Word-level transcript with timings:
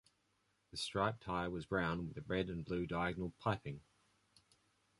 The 0.71 0.77
striped 0.77 1.21
tie 1.21 1.47
was 1.47 1.67
brown 1.67 2.07
with 2.07 2.27
red 2.27 2.49
and 2.49 2.65
blue 2.65 2.87
diagonal 2.87 3.33
piping. 3.37 3.81